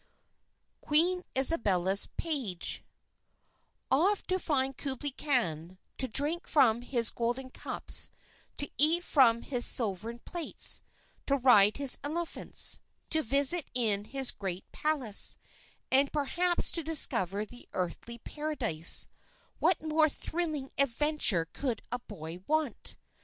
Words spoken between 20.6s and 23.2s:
adventure could a boy want?